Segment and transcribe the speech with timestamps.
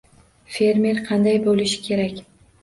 [0.55, 2.19] Fermer qanday bo‘lishi kerak?